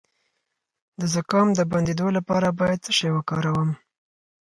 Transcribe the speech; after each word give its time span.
د 0.99 1.01
زکام 1.13 1.47
د 1.55 1.59
بندیدو 1.71 2.07
لپاره 2.17 2.47
باید 2.59 2.83
څه 2.85 2.91
شی 2.97 3.09
وکاروم؟ 3.13 3.69